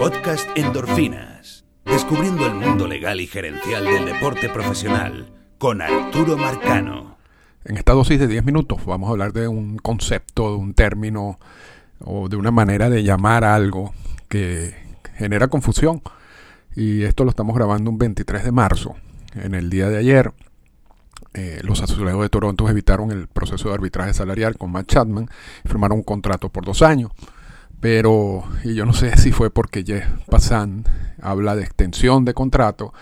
Podcast 0.00 0.48
Endorfinas. 0.56 1.66
Descubriendo 1.84 2.46
el 2.46 2.54
mundo 2.54 2.88
legal 2.88 3.20
y 3.20 3.26
gerencial 3.26 3.84
del 3.84 4.06
deporte 4.06 4.48
profesional 4.48 5.30
con 5.58 5.82
Arturo 5.82 6.38
Marcano. 6.38 7.18
En 7.66 7.76
esta 7.76 7.92
dosis 7.92 8.18
de 8.18 8.26
10 8.26 8.46
minutos 8.46 8.82
vamos 8.86 9.08
a 9.08 9.10
hablar 9.10 9.34
de 9.34 9.46
un 9.46 9.76
concepto, 9.76 10.52
de 10.52 10.56
un 10.56 10.72
término 10.72 11.38
o 12.02 12.30
de 12.30 12.36
una 12.36 12.50
manera 12.50 12.88
de 12.88 13.02
llamar 13.02 13.44
algo 13.44 13.92
que 14.30 14.74
genera 15.16 15.48
confusión. 15.48 16.00
Y 16.74 17.02
esto 17.02 17.24
lo 17.24 17.30
estamos 17.30 17.54
grabando 17.54 17.90
un 17.90 17.98
23 17.98 18.42
de 18.42 18.52
marzo. 18.52 18.96
En 19.34 19.54
el 19.54 19.68
día 19.68 19.90
de 19.90 19.98
ayer, 19.98 20.32
eh, 21.34 21.60
los 21.62 21.82
azulejos 21.82 22.22
de 22.22 22.30
Toronto 22.30 22.66
evitaron 22.70 23.10
el 23.10 23.28
proceso 23.28 23.68
de 23.68 23.74
arbitraje 23.74 24.14
salarial 24.14 24.56
con 24.56 24.72
Matt 24.72 24.86
Chapman 24.86 25.28
y 25.62 25.68
firmaron 25.68 25.98
un 25.98 26.04
contrato 26.04 26.48
por 26.48 26.64
dos 26.64 26.80
años. 26.80 27.12
Pero, 27.80 28.44
y 28.62 28.74
yo 28.74 28.84
no 28.86 28.92
sé 28.92 29.16
si 29.18 29.32
fue 29.32 29.50
porque 29.50 29.84
Jeff 29.84 30.06
Passan 30.28 30.84
habla 31.20 31.56
de 31.56 31.62
extensión 31.62 32.24
de 32.24 32.34
contrato, 32.34 32.92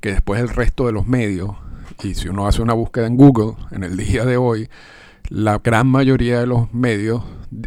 que 0.00 0.12
después 0.12 0.40
el 0.40 0.48
resto 0.48 0.86
de 0.86 0.92
los 0.92 1.06
medios, 1.06 1.56
y 2.02 2.14
si 2.14 2.28
uno 2.28 2.46
hace 2.46 2.60
una 2.60 2.74
búsqueda 2.74 3.06
en 3.06 3.16
Google 3.16 3.54
en 3.70 3.84
el 3.84 3.96
día 3.96 4.24
de 4.24 4.36
hoy, 4.36 4.68
la 5.28 5.58
gran 5.58 5.86
mayoría 5.86 6.40
de 6.40 6.46
los 6.46 6.72
medios 6.74 7.22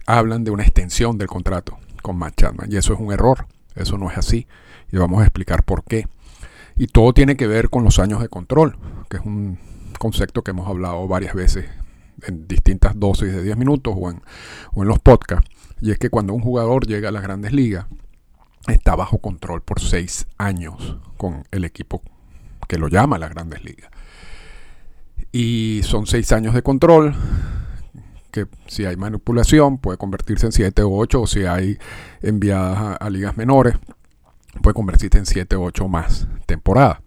hablan 0.05 0.43
de 0.43 0.51
una 0.51 0.63
extensión 0.63 1.17
del 1.17 1.27
contrato 1.27 1.77
con 2.03 2.17
Matt 2.17 2.35
Chapman. 2.37 2.71
Y 2.71 2.77
eso 2.77 2.93
es 2.93 2.99
un 2.99 3.11
error, 3.11 3.47
eso 3.75 3.97
no 3.97 4.11
es 4.11 4.17
así. 4.17 4.47
Y 4.91 4.97
vamos 4.97 5.21
a 5.21 5.23
explicar 5.23 5.63
por 5.63 5.83
qué. 5.83 6.07
Y 6.75 6.87
todo 6.87 7.13
tiene 7.13 7.35
que 7.35 7.47
ver 7.47 7.69
con 7.69 7.83
los 7.83 7.97
años 7.99 8.21
de 8.21 8.29
control, 8.29 8.77
que 9.09 9.17
es 9.17 9.25
un 9.25 9.57
concepto 9.97 10.43
que 10.43 10.51
hemos 10.51 10.67
hablado 10.67 11.07
varias 11.07 11.33
veces 11.33 11.65
en 12.23 12.47
distintas 12.47 12.99
dosis 12.99 13.31
de 13.31 13.43
10 13.43 13.57
minutos 13.57 13.93
o 13.97 14.09
en, 14.09 14.21
o 14.73 14.81
en 14.81 14.87
los 14.87 14.99
podcasts 14.99 15.49
y 15.81 15.91
es 15.91 15.99
que 15.99 16.09
cuando 16.09 16.33
un 16.33 16.41
jugador 16.41 16.87
llega 16.87 17.09
a 17.09 17.11
las 17.11 17.23
grandes 17.23 17.53
ligas, 17.53 17.85
está 18.67 18.95
bajo 18.95 19.19
control 19.19 19.61
por 19.61 19.79
seis 19.79 20.27
años 20.37 20.97
con 21.17 21.43
el 21.51 21.65
equipo 21.65 22.01
que 22.67 22.77
lo 22.77 22.87
llama 22.87 23.17
las 23.17 23.29
grandes 23.29 23.63
ligas. 23.63 23.91
Y 25.31 25.81
son 25.83 26.07
seis 26.07 26.31
años 26.31 26.53
de 26.53 26.63
control, 26.63 27.15
que 28.31 28.47
si 28.65 28.85
hay 28.85 28.95
manipulación 28.95 29.77
puede 29.77 29.97
convertirse 29.97 30.47
en 30.47 30.51
siete 30.51 30.81
o 30.81 30.91
ocho, 30.91 31.21
o 31.21 31.27
si 31.27 31.45
hay 31.45 31.77
enviadas 32.21 32.97
a, 32.99 33.09
ligas 33.09 33.37
menores, 33.37 33.75
puede 34.61 34.73
convertirse 34.73 35.19
en 35.19 35.25
siete 35.25 35.55
o 35.55 35.63
ocho 35.63 35.87
más 35.87 36.27
temporadas. 36.45 36.99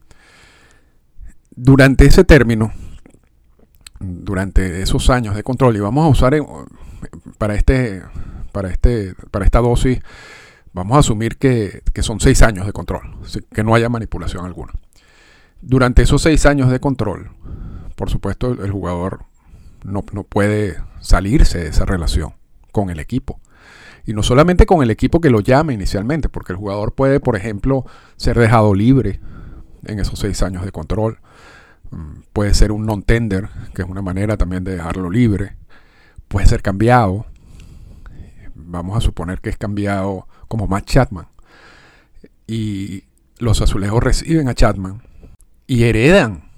Durante 1.50 2.06
ese 2.06 2.24
término, 2.24 2.72
durante 4.00 4.82
esos 4.82 5.10
años 5.10 5.36
de 5.36 5.42
control, 5.42 5.76
y 5.76 5.80
vamos 5.80 6.04
a 6.04 6.08
usar 6.08 6.34
para 7.38 7.54
este 7.54 8.02
para, 8.50 8.68
este, 8.68 9.14
para 9.30 9.44
esta 9.44 9.60
dosis, 9.60 10.00
vamos 10.72 10.96
a 10.96 11.00
asumir 11.00 11.36
que, 11.38 11.82
son 12.02 12.20
seis 12.20 12.42
años 12.42 12.66
de 12.66 12.72
control, 12.72 13.16
que 13.52 13.64
no 13.64 13.74
haya 13.74 13.88
manipulación 13.88 14.44
alguna. 14.44 14.72
Durante 15.62 16.02
esos 16.02 16.22
seis 16.22 16.46
años 16.46 16.70
de 16.70 16.80
control, 16.80 17.30
por 17.96 18.10
supuesto, 18.10 18.50
el, 18.50 18.70
jugador 18.70 19.24
no, 19.84 20.04
no, 20.12 20.24
puede 20.24 20.78
salirse 21.00 21.58
de 21.58 21.68
esa 21.68 21.84
relación 21.84 22.34
con 22.72 22.90
el 22.90 22.98
equipo. 22.98 23.40
Y 24.06 24.14
no 24.14 24.22
solamente 24.22 24.64
con 24.64 24.82
el 24.82 24.90
equipo 24.90 25.20
que 25.20 25.28
lo 25.28 25.40
llame 25.40 25.74
inicialmente, 25.74 26.28
porque 26.30 26.52
el 26.52 26.58
jugador 26.58 26.92
puede, 26.94 27.20
por 27.20 27.36
ejemplo, 27.36 27.84
ser 28.16 28.38
dejado 28.38 28.74
libre 28.74 29.20
en 29.84 29.98
esos 29.98 30.18
seis 30.18 30.42
años 30.42 30.64
de 30.64 30.72
control. 30.72 31.18
Mm, 31.90 32.20
puede 32.32 32.54
ser 32.54 32.72
un 32.72 32.86
non-tender, 32.86 33.48
que 33.74 33.82
es 33.82 33.88
una 33.88 34.02
manera 34.02 34.36
también 34.36 34.64
de 34.64 34.76
dejarlo 34.76 35.10
libre. 35.10 35.56
Puede 36.28 36.46
ser 36.46 36.62
cambiado 36.62 37.26
vamos 38.70 38.96
a 38.96 39.00
suponer 39.00 39.40
que 39.40 39.50
es 39.50 39.56
cambiado 39.56 40.26
como 40.48 40.66
Matt 40.66 40.86
Chapman, 40.86 41.26
y 42.46 43.04
los 43.38 43.60
azulejos 43.60 44.02
reciben 44.02 44.48
a 44.48 44.54
Chapman 44.54 45.02
y 45.66 45.84
heredan 45.84 46.50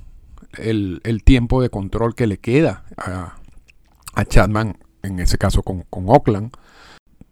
el, 0.57 1.01
tiempo 1.25 1.63
de 1.63 1.71
control 1.71 2.15
que 2.15 2.27
le 2.27 2.39
queda 2.39 2.85
a, 2.97 3.37
a 4.15 4.25
Chapman, 4.25 4.79
en 5.03 5.19
ese 5.21 5.39
caso 5.39 5.63
con, 5.63 5.85
Oakland, 5.91 6.53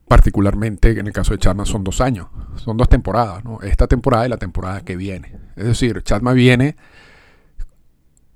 particularmente 0.09 0.99
en 0.99 1.07
el 1.07 1.13
caso 1.13 1.33
de 1.33 1.39
Chapman 1.39 1.67
son 1.67 1.85
dos 1.85 2.01
años, 2.01 2.29
son 2.57 2.77
dos 2.77 2.89
temporadas, 2.89 3.43
esta 3.63 3.87
temporada 3.87 4.27
y 4.27 4.29
la 4.29 4.39
temporada 4.39 4.83
que 4.83 4.97
viene. 4.97 5.37
Es 5.57 5.65
decir, 5.65 6.03
Chapman 6.03 6.35
viene 6.35 6.77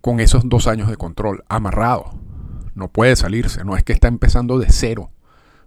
con 0.05 0.21
esos 0.21 0.47
dos 0.51 0.67
años 0.67 0.91
de 0.91 0.99
control 0.99 1.45
amarrado, 1.49 2.11
no 2.75 2.89
puede 2.89 3.17
salirse, 3.17 3.65
no 3.65 3.75
es 3.75 3.85
que 3.85 3.95
está 3.95 4.07
empezando 4.07 4.59
de 4.59 4.71
cero 4.71 5.09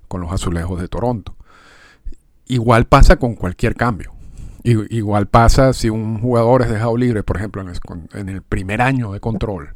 con 0.07 0.21
los 0.21 0.31
azulejos 0.31 0.79
de 0.79 0.87
Toronto. 0.87 1.35
Igual 2.45 2.85
pasa 2.85 3.15
con 3.15 3.33
cualquier 3.33 3.73
cambio. 3.73 4.13
Igual 4.63 5.25
pasa 5.25 5.73
si 5.73 5.89
un 5.89 6.19
jugador 6.19 6.61
es 6.61 6.69
dejado 6.69 6.95
libre, 6.97 7.23
por 7.23 7.37
ejemplo, 7.37 7.65
en 8.13 8.29
el 8.29 8.43
primer 8.43 8.83
año 8.83 9.11
de 9.11 9.19
control. 9.19 9.73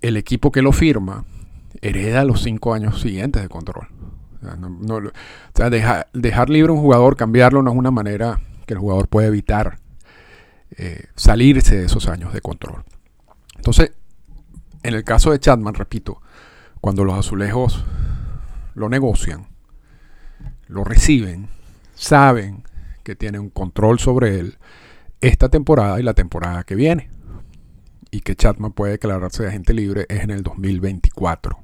El 0.00 0.16
equipo 0.16 0.50
que 0.52 0.62
lo 0.62 0.72
firma 0.72 1.26
hereda 1.82 2.24
los 2.24 2.40
cinco 2.40 2.72
años 2.72 2.98
siguientes 3.02 3.42
de 3.42 3.50
control. 3.50 3.88
dejar 6.14 6.48
libre 6.48 6.70
a 6.70 6.76
un 6.76 6.80
jugador, 6.80 7.14
cambiarlo, 7.14 7.62
no 7.62 7.72
es 7.72 7.76
una 7.76 7.90
manera 7.90 8.40
que 8.64 8.72
el 8.72 8.80
jugador 8.80 9.08
puede 9.08 9.28
evitar 9.28 9.80
eh, 10.78 11.08
salirse 11.14 11.76
de 11.76 11.84
esos 11.84 12.08
años 12.08 12.32
de 12.32 12.40
control. 12.40 12.84
Entonces, 13.60 13.92
en 14.82 14.94
el 14.94 15.04
caso 15.04 15.32
de 15.32 15.38
Chapman, 15.38 15.74
repito, 15.74 16.22
cuando 16.80 17.04
los 17.04 17.18
azulejos 17.18 17.84
lo 18.72 18.88
negocian, 18.88 19.48
lo 20.66 20.82
reciben, 20.82 21.50
saben 21.94 22.64
que 23.02 23.14
tienen 23.16 23.42
un 23.42 23.50
control 23.50 23.98
sobre 23.98 24.40
él 24.40 24.56
esta 25.20 25.50
temporada 25.50 26.00
y 26.00 26.02
la 26.02 26.14
temporada 26.14 26.64
que 26.64 26.74
viene. 26.74 27.10
Y 28.10 28.22
que 28.22 28.34
Chatman 28.34 28.72
puede 28.72 28.92
declararse 28.92 29.42
de 29.42 29.50
agente 29.50 29.74
libre 29.74 30.06
es 30.08 30.22
en 30.22 30.30
el 30.30 30.42
2024. 30.42 31.58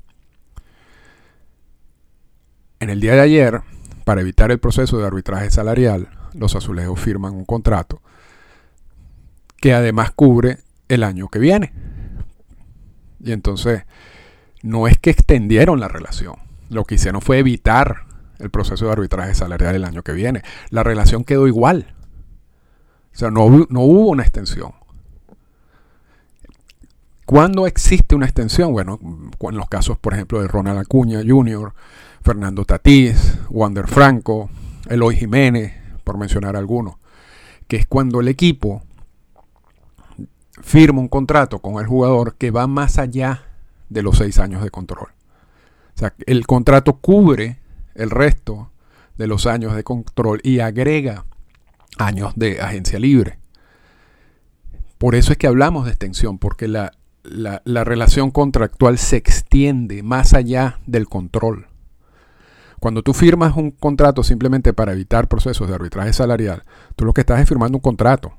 En 2.78 2.90
el 2.90 3.00
día 3.00 3.14
de 3.14 3.20
ayer, 3.20 3.62
para 4.04 4.20
evitar 4.20 4.50
el 4.50 4.58
proceso 4.58 4.98
de 4.98 5.06
arbitraje 5.06 5.50
salarial, 5.50 6.10
los 6.34 6.54
azulejos 6.56 7.00
firman 7.00 7.32
un 7.32 7.46
contrato 7.46 8.02
que 9.56 9.72
además 9.72 10.10
cubre 10.10 10.58
el 10.88 11.02
año 11.02 11.28
que 11.28 11.38
viene. 11.38 11.85
Y 13.26 13.32
entonces, 13.32 13.82
no 14.62 14.86
es 14.86 14.98
que 14.98 15.10
extendieron 15.10 15.80
la 15.80 15.88
relación, 15.88 16.36
lo 16.70 16.84
que 16.84 16.94
hicieron 16.94 17.20
fue 17.20 17.38
evitar 17.38 18.06
el 18.38 18.50
proceso 18.50 18.86
de 18.86 18.92
arbitraje 18.92 19.34
salarial 19.34 19.74
el 19.74 19.84
año 19.84 20.02
que 20.02 20.12
viene. 20.12 20.42
La 20.70 20.84
relación 20.84 21.24
quedó 21.24 21.48
igual. 21.48 21.94
O 23.12 23.18
sea, 23.18 23.32
no, 23.32 23.48
no 23.68 23.80
hubo 23.80 24.10
una 24.10 24.22
extensión. 24.22 24.72
¿Cuándo 27.24 27.66
existe 27.66 28.14
una 28.14 28.26
extensión? 28.26 28.72
Bueno, 28.72 29.00
en 29.02 29.56
los 29.56 29.68
casos, 29.68 29.98
por 29.98 30.14
ejemplo, 30.14 30.40
de 30.40 30.46
Ronald 30.46 30.78
Acuña 30.78 31.20
Jr., 31.26 31.72
Fernando 32.22 32.64
Tatís, 32.64 33.38
Wander 33.50 33.88
Franco, 33.88 34.50
Eloy 34.88 35.16
Jiménez, 35.16 35.72
por 36.04 36.16
mencionar 36.16 36.54
algunos, 36.54 36.94
que 37.66 37.76
es 37.76 37.86
cuando 37.86 38.20
el 38.20 38.28
equipo 38.28 38.85
firma 40.62 41.00
un 41.00 41.08
contrato 41.08 41.60
con 41.60 41.80
el 41.80 41.86
jugador 41.86 42.34
que 42.36 42.50
va 42.50 42.66
más 42.66 42.98
allá 42.98 43.42
de 43.88 44.02
los 44.02 44.18
seis 44.18 44.38
años 44.38 44.62
de 44.62 44.70
control. 44.70 45.08
O 45.94 45.98
sea, 45.98 46.14
el 46.26 46.46
contrato 46.46 46.98
cubre 46.98 47.58
el 47.94 48.10
resto 48.10 48.70
de 49.16 49.26
los 49.26 49.46
años 49.46 49.74
de 49.74 49.84
control 49.84 50.40
y 50.42 50.60
agrega 50.60 51.24
años 51.98 52.34
de 52.36 52.60
agencia 52.60 52.98
libre. 52.98 53.38
Por 54.98 55.14
eso 55.14 55.32
es 55.32 55.38
que 55.38 55.46
hablamos 55.46 55.84
de 55.84 55.90
extensión, 55.90 56.38
porque 56.38 56.68
la, 56.68 56.92
relación 57.64 58.30
contractual 58.30 58.98
se 58.98 59.16
extiende 59.16 60.02
más 60.02 60.34
allá 60.34 60.78
del 60.86 61.08
control. 61.08 61.66
Cuando 62.80 63.02
tú 63.02 63.14
firmas 63.14 63.56
un 63.56 63.70
contrato 63.70 64.22
simplemente 64.22 64.72
para 64.72 64.92
evitar 64.92 65.28
procesos 65.28 65.68
de 65.68 65.74
arbitraje 65.74 66.12
salarial, 66.12 66.62
tú 66.94 67.04
lo 67.04 67.14
que 67.14 67.22
estás 67.22 67.40
es 67.40 67.48
firmando 67.48 67.78
un 67.78 67.82
contrato 67.82 68.34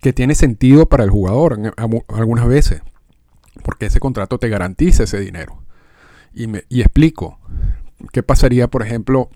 que 0.00 0.12
tiene 0.12 0.34
sentido 0.34 0.86
para 0.86 1.04
el 1.04 1.10
jugador 1.10 1.74
algunas 1.76 2.46
veces, 2.46 2.82
porque 3.62 3.86
ese 3.86 4.00
contrato 4.00 4.38
te 4.38 4.48
garantiza 4.48 5.04
ese 5.04 5.20
dinero 5.20 5.66
y, 6.36 6.80
explico 6.80 7.38
qué 8.12 8.22
pasaría, 8.22 8.68
por 8.68 8.82
ejemplo, 8.82 9.30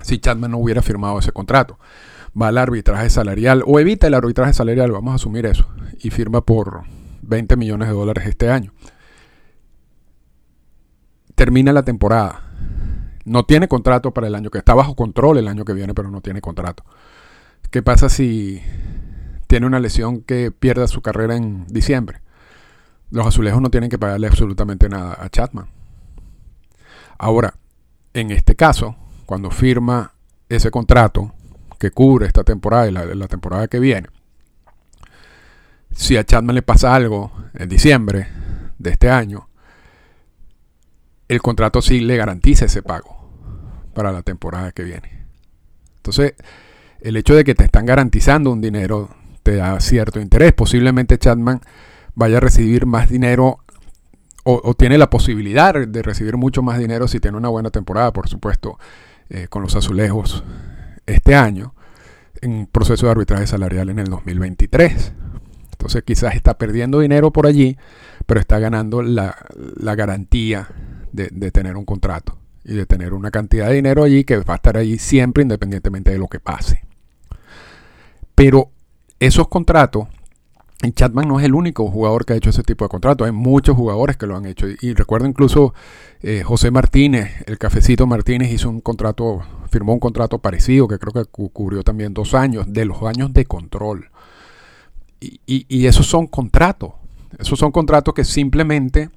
si 0.00 0.18
Chapman 0.18 0.52
no 0.52 0.58
hubiera 0.58 0.80
firmado 0.80 1.18
ese 1.18 1.32
contrato. 1.32 1.78
Va 2.40 2.48
al 2.48 2.58
arbitraje 2.58 3.10
salarial 3.10 3.64
o 3.66 3.80
evita 3.80 4.06
el 4.06 4.14
arbitraje 4.14 4.52
salarial, 4.52 4.92
vamos 4.92 5.12
a 5.12 5.14
asumir 5.16 5.46
eso, 5.46 5.66
y 6.00 6.10
firma 6.10 6.42
por 6.42 6.84
20 7.22 7.56
millones 7.56 7.88
de 7.88 7.94
dólares 7.94 8.26
este 8.26 8.48
año. 8.48 8.72
Termina 11.34 11.72
la 11.72 11.82
temporada. 11.82 12.44
No 13.24 13.44
tiene 13.44 13.66
contrato 13.66 14.14
para 14.14 14.28
el 14.28 14.34
año 14.36 14.50
que 14.50 14.58
está 14.58 14.74
bajo 14.74 14.94
control 14.94 15.38
el 15.38 15.48
año 15.48 15.64
que 15.64 15.72
viene, 15.72 15.94
pero 15.94 16.10
no 16.10 16.20
tiene 16.20 16.40
contrato. 16.40 16.84
¿Qué 17.70 17.82
pasa 17.82 18.08
si 18.08 18.62
tiene 19.50 19.66
una 19.66 19.80
lesión 19.80 20.20
que 20.22 20.52
pierda 20.52 20.86
su 20.86 21.02
carrera 21.02 21.34
en 21.34 21.66
diciembre? 21.66 22.20
Los 23.10 23.26
azulejos 23.26 23.60
no 23.60 23.68
tienen 23.68 23.90
que 23.90 23.98
pagarle 23.98 24.28
absolutamente 24.28 24.88
nada 24.88 25.18
a 25.20 25.28
Chapman 25.28 25.68
Ahora, 27.18 27.54
en 28.14 28.30
este 28.30 28.54
caso, 28.54 28.94
cuando 29.26 29.50
firma 29.50 30.14
ese 30.48 30.70
contrato 30.70 31.34
que 31.80 31.90
cubre 31.90 32.28
esta 32.28 32.44
temporada 32.44 32.86
y 32.86 32.92
la, 32.92 33.26
temporada 33.26 33.66
que 33.66 33.80
viene, 33.80 34.08
si 35.90 36.16
a 36.16 36.22
Chapman 36.22 36.54
le 36.54 36.62
pasa 36.62 36.94
algo 36.94 37.32
en 37.52 37.68
diciembre 37.68 38.28
de 38.78 38.90
este 38.90 39.10
año, 39.10 39.48
el 41.26 41.42
contrato 41.42 41.82
sí 41.82 41.98
le 41.98 42.16
garantiza 42.16 42.66
ese 42.66 42.82
pago 42.82 43.28
para 43.94 44.12
la 44.12 44.22
temporada 44.22 44.70
que 44.70 44.84
viene. 44.84 45.26
Entonces, 45.96 46.34
el 47.00 47.16
hecho 47.16 47.34
de 47.34 47.42
que 47.42 47.56
te 47.56 47.64
están 47.64 47.84
garantizando 47.84 48.52
un 48.52 48.60
dinero 48.60 49.10
te 49.42 49.56
da 49.56 49.80
cierto 49.80 50.20
interés. 50.20 50.52
Posiblemente 50.52 51.18
Chapman 51.18 51.60
vaya 52.14 52.38
a 52.38 52.40
recibir 52.40 52.86
más 52.86 53.08
dinero 53.08 53.58
o, 54.42 54.74
tiene 54.74 54.98
la 54.98 55.10
posibilidad 55.10 55.74
de 55.86 56.02
recibir 56.02 56.36
mucho 56.36 56.62
más 56.62 56.78
dinero 56.78 57.06
si 57.06 57.20
tiene 57.20 57.36
una 57.36 57.48
buena 57.48 57.70
temporada, 57.70 58.12
por 58.12 58.28
supuesto, 58.28 58.78
eh, 59.28 59.46
con 59.48 59.62
los 59.62 59.76
azulejos 59.76 60.42
este 61.06 61.34
año, 61.34 61.74
en 62.40 62.52
un 62.52 62.66
proceso 62.66 63.06
de 63.06 63.12
arbitraje 63.12 63.46
salarial 63.46 63.90
en 63.90 63.98
el 63.98 64.06
2023. 64.06 65.12
Entonces 65.72 66.02
quizás 66.04 66.34
está 66.34 66.56
perdiendo 66.56 67.00
dinero 67.00 67.32
por 67.32 67.46
allí, 67.46 67.76
pero 68.26 68.40
está 68.40 68.58
ganando 68.58 69.02
la, 69.02 69.36
garantía 69.96 70.68
de, 71.12 71.28
de, 71.32 71.50
tener 71.50 71.76
un 71.76 71.84
contrato 71.84 72.38
y 72.64 72.74
de 72.74 72.86
tener 72.86 73.12
una 73.12 73.30
cantidad 73.30 73.68
de 73.68 73.74
dinero 73.74 74.04
allí 74.04 74.24
que 74.24 74.38
va 74.38 74.54
a 74.54 74.56
estar 74.56 74.76
allí 74.76 74.98
siempre 74.98 75.42
independientemente 75.42 76.10
de 76.10 76.18
lo 76.18 76.28
que 76.28 76.40
pase. 76.40 76.84
Pero 78.34 78.70
esos 79.20 79.48
contratos 79.48 80.08
y 80.82 80.92
Chapman 80.92 81.28
no 81.28 81.38
es 81.38 81.44
el 81.44 81.54
único 81.54 81.90
jugador 81.90 82.24
que 82.24 82.32
ha 82.32 82.36
hecho 82.36 82.50
ese 82.50 82.62
tipo 82.62 82.84
de 82.84 82.88
contrato, 82.88 83.24
hay 83.24 83.32
muchos 83.32 83.76
jugadores 83.76 84.16
que 84.16 84.26
lo 84.26 84.34
han 84.36 84.46
hecho. 84.46 84.66
Y, 84.80 84.94
recuerdo 84.94 85.26
incluso 85.26 85.74
eh, 86.22 86.42
José 86.42 86.70
Martínez, 86.70 87.44
el 87.46 87.58
cafecito 87.58 88.06
Martínez 88.06 88.50
hizo 88.50 88.70
un 88.70 88.80
contrato, 88.80 89.42
firmó 89.68 89.92
un 89.92 90.00
contrato 90.00 90.38
parecido 90.38 90.88
que 90.88 90.98
creo 90.98 91.12
que 91.12 91.30
cubrió 91.30 91.82
también 91.82 92.14
dos 92.14 92.32
años, 92.32 92.72
de 92.72 92.86
los 92.86 93.02
años 93.02 93.32
de 93.34 93.44
control. 93.44 94.10
Y, 95.20 95.86
esos 95.86 96.06
son 96.06 96.26
contratos, 96.28 96.92
esos 97.38 97.58
son 97.58 97.72
contratos 97.72 98.14
que 98.14 98.24
simplemente 98.24 99.10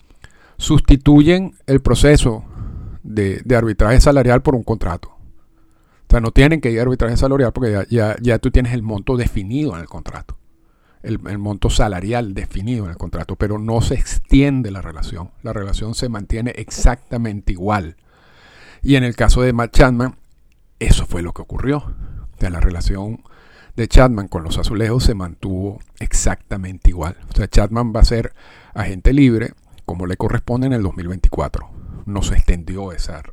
sustituyen 0.58 1.56
el 1.66 1.80
proceso 1.80 2.44
de, 3.04 3.42
arbitraje 3.56 4.02
salarial 4.02 4.42
por 4.42 4.56
un 4.56 4.64
contrato. 4.64 5.13
O 6.14 6.16
sea, 6.16 6.22
no 6.22 6.32
tienen 6.32 6.62
que 6.62 6.72
ir 6.72 6.80
a 6.80 6.84
arbitraje 6.84 7.18
salarial 7.18 7.52
porque 7.54 7.88
ya, 7.90 8.16
ya 8.22 8.38
tú 8.40 8.52
tienes 8.52 8.74
el 8.74 8.84
monto 8.84 9.18
definido 9.18 9.74
en 9.76 9.82
el 9.82 9.88
contrato 9.88 10.38
el, 11.04 11.20
monto 11.38 11.70
salarial 11.70 12.34
definido 12.34 12.86
en 12.86 12.92
el 12.92 12.98
contrato, 12.98 13.36
pero 13.36 13.60
no 13.60 13.82
se 13.82 13.96
extiende 13.96 14.72
la 14.72 14.82
relación. 14.82 15.32
La 15.44 15.54
relación 15.54 15.94
se 15.94 16.10
mantiene 16.10 16.52
exactamente 16.52 17.52
igual. 17.52 17.98
Y 18.82 18.96
en 18.96 19.04
el 19.04 19.16
caso 19.16 19.42
de 19.42 19.54
Matt 19.54 19.76
Chapman, 19.76 20.16
eso 20.80 21.06
fue 21.06 21.22
lo 21.22 21.34
que 21.34 21.42
ocurrió. 21.42 21.94
De 22.40 22.50
la 22.50 22.62
relación 22.62 23.22
de 23.76 23.88
Chapman 23.88 24.28
con 24.28 24.44
los 24.44 24.58
azulejos 24.58 25.04
se 25.04 25.14
mantuvo 25.14 25.80
exactamente 26.00 26.90
igual. 26.90 27.18
O 27.30 27.36
sea, 27.36 27.48
Chapman 27.48 27.94
va 27.96 28.00
a 28.00 28.06
ser 28.06 28.34
agente 28.74 29.14
libre 29.14 29.54
como 29.86 30.06
le 30.06 30.16
corresponde 30.16 30.68
en 30.68 30.74
el 30.74 30.84
2024. 30.84 31.83
No 32.06 32.22
se 32.22 32.36
extendió 32.36 32.92
esa, 32.92 33.24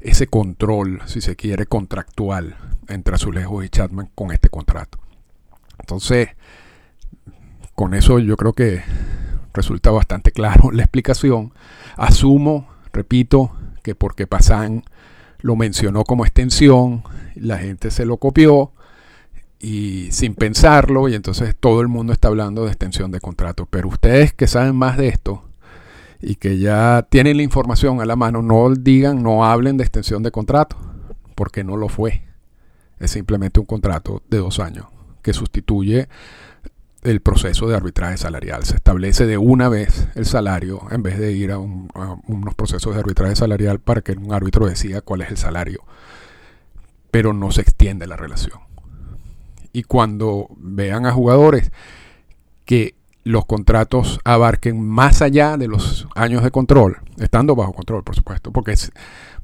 ese 0.00 0.26
control, 0.26 1.00
si 1.06 1.20
se 1.20 1.36
quiere, 1.36 1.66
contractual 1.66 2.56
entre 2.88 3.14
azulejos 3.14 3.64
y 3.64 3.68
Chapman 3.68 4.10
con 4.14 4.32
este 4.32 4.48
contrato. 4.48 4.98
Entonces, 5.78 6.28
con 7.74 7.94
eso 7.94 8.18
yo 8.18 8.36
creo 8.36 8.52
que 8.52 8.82
resulta 9.52 9.90
bastante 9.90 10.30
claro 10.32 10.70
la 10.70 10.82
explicación. 10.82 11.52
Asumo, 11.96 12.68
repito, 12.92 13.52
que 13.82 13.94
porque 13.94 14.26
Pasan 14.26 14.84
lo 15.40 15.56
mencionó 15.56 16.04
como 16.04 16.24
extensión, 16.24 17.02
la 17.34 17.58
gente 17.58 17.90
se 17.90 18.06
lo 18.06 18.16
copió 18.18 18.72
y 19.58 20.08
sin 20.12 20.34
pensarlo 20.34 21.08
y 21.08 21.14
entonces 21.14 21.56
todo 21.58 21.80
el 21.80 21.88
mundo 21.88 22.12
está 22.12 22.28
hablando 22.28 22.64
de 22.64 22.68
extensión 22.68 23.10
de 23.10 23.20
contrato. 23.20 23.66
Pero 23.66 23.88
ustedes 23.88 24.32
que 24.32 24.46
saben 24.46 24.76
más 24.76 24.96
de 24.96 25.08
esto 25.08 25.44
y 26.22 26.36
que 26.36 26.58
ya 26.58 27.06
tienen 27.10 27.36
la 27.36 27.42
información 27.42 28.00
a 28.00 28.06
la 28.06 28.14
mano, 28.14 28.42
no 28.42 28.70
digan, 28.70 29.22
no 29.22 29.44
hablen 29.44 29.76
de 29.76 29.82
extensión 29.82 30.22
de 30.22 30.30
contrato, 30.30 30.76
porque 31.34 31.64
no 31.64 31.76
lo 31.76 31.88
fue. 31.88 32.22
Es 33.00 33.10
simplemente 33.10 33.58
un 33.58 33.66
contrato 33.66 34.22
de 34.30 34.38
dos 34.38 34.60
años 34.60 34.86
que 35.20 35.32
sustituye 35.32 36.08
el 37.02 37.20
proceso 37.20 37.66
de 37.66 37.74
arbitraje 37.74 38.16
salarial. 38.16 38.62
Se 38.62 38.76
establece 38.76 39.26
de 39.26 39.36
una 39.36 39.68
vez 39.68 40.06
el 40.14 40.24
salario 40.24 40.82
en 40.92 41.02
vez 41.02 41.18
de 41.18 41.32
ir 41.32 41.50
a, 41.50 41.58
unos 41.58 42.54
procesos 42.54 42.94
de 42.94 43.00
arbitraje 43.00 43.34
salarial 43.34 43.80
para 43.80 44.02
que 44.02 44.12
un 44.12 44.32
árbitro 44.32 44.66
decida 44.66 45.00
cuál 45.00 45.22
es 45.22 45.30
el 45.30 45.36
salario. 45.36 45.82
Pero 47.10 47.32
no 47.32 47.50
se 47.50 47.62
extiende 47.62 48.06
la 48.06 48.16
relación. 48.16 48.60
Y 49.72 49.82
cuando 49.82 50.48
vean 50.56 51.06
a 51.06 51.12
jugadores 51.12 51.72
que 52.64 52.94
los 53.24 53.46
contratos 53.46 54.20
abarquen 54.24 54.80
más 54.80 55.22
allá 55.22 55.56
de 55.56 55.68
los 55.68 56.08
años 56.14 56.42
de 56.42 56.50
control, 56.50 56.98
estando 57.18 57.54
bajo 57.54 57.72
control, 57.72 58.02
por 58.02 58.16
supuesto, 58.16 58.52
porque, 58.52 58.74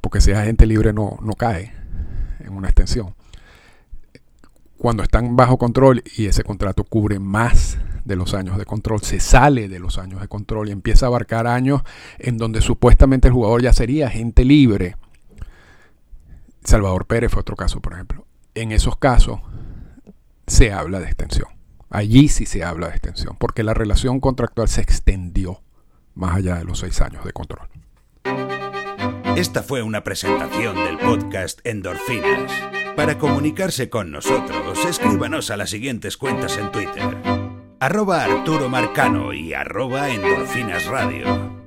porque 0.01 0.21
si 0.21 0.33
agente 0.33 0.67
libre 0.67 0.93
no, 0.93 1.19
no 1.23 1.35
cae 1.35 1.73
en 2.41 2.53
una 2.53 2.69
extensión 2.69 3.15
cuando 4.79 5.03
están 5.03 5.37
bajo 5.37 5.59
control 5.59 6.03
y 6.17 6.27
ese 6.27 6.45
contrato 6.45 6.85
cubre 6.85 7.19
más 7.19 7.79
de 8.05 8.17
los 8.17 8.33
años 8.33 8.57
de 8.57 8.65
control, 8.65 9.03
se 9.03 9.21
sale 9.21 9.69
de 9.69 9.81
los 9.81 9.99
años 9.99 10.21
de 10.21 10.29
control 10.29 10.69
y 10.69 10.73
empieza 10.73 11.07
a 11.07 11.09
abarcar 11.09 11.47
años 11.47 11.83
en 12.19 12.39
donde 12.39 12.63
supuestamente 12.63 13.29
el 13.29 13.35
jugador 13.35 13.61
ya 13.61 13.73
sería 13.73 14.07
agente 14.07 14.45
libre. 14.45 14.97
Salvador 16.63 17.07
Pérez 17.07 17.33
fue 17.33 17.41
otro 17.41 17.57
caso, 17.57 17.81
por 17.81 17.95
ejemplo. 17.95 18.25
En 18.55 18.73
esos 18.73 18.97
casos 18.97 19.41
se 20.47 20.73
habla 20.73 21.01
de 21.01 21.07
extensión. 21.07 21.49
Allí 21.91 22.29
sí 22.29 22.47
se 22.47 22.65
habla 22.65 22.89
de 22.89 22.93
extensión, 22.93 23.37
porque 23.39 23.63
la 23.63 23.75
relación 23.75 24.21
contractual 24.21 24.69
se 24.69 24.83
extendió 24.83 25.63
más 26.15 26.37
allá 26.37 26.57
de 26.57 26.65
los 26.65 26.81
seis 26.81 27.01
años 27.01 27.25
de 27.25 27.33
control. 27.33 27.69
Esta 29.37 29.63
fue 29.63 29.83
una 29.83 30.03
presentación 30.03 30.75
del 30.77 30.99
podcast 30.99 31.61
Endorfinas. 31.65 32.53
Para 32.97 33.19
comunicarse 33.19 33.89
con 33.89 34.11
nosotros, 34.11 34.85
escríbanos 34.85 35.51
a 35.51 35.57
las 35.57 35.71
siguientes 35.71 36.17
cuentas 36.17 36.59
en 36.59 36.73
Twitter. 36.73 37.17
Arroba 37.79 38.25
Arturo 38.25 38.69
Marcano 38.69 39.33
y 39.33 39.55
arroba 39.55 40.11
Endorfinas 40.11 40.87
Radio. 40.87 41.58